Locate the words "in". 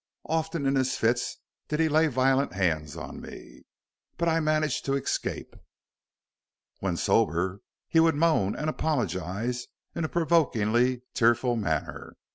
0.65-0.73, 9.93-10.03